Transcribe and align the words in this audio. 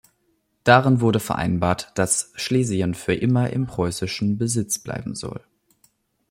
Darin 0.63 0.99
wurde 0.99 1.19
vereinbart, 1.19 1.91
dass 1.93 2.31
Schlesien 2.33 2.95
für 2.95 3.13
immer 3.13 3.51
im 3.51 3.67
preußischen 3.67 4.39
Besitz 4.39 4.79
bleiben 4.79 5.13
soll. 5.13 5.45